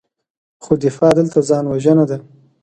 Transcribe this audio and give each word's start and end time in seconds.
خو 0.63 0.71
دفاع 0.85 1.11
دلته 1.19 1.39
ځان 1.49 1.65
وژنه 1.67 2.05
ده. 2.09 2.17